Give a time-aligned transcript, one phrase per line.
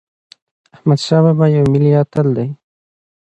[0.75, 2.47] احمدشاه بابا یو ملي اتل دی.